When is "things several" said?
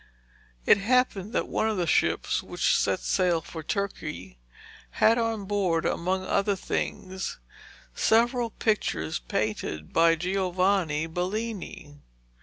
6.55-8.49